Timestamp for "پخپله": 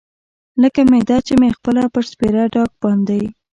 1.53-1.83